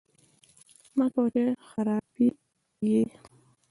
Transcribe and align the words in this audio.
مکوه! 0.97 1.29
چې 1.33 1.43
خراپی 1.69 2.27
یې 2.87 3.01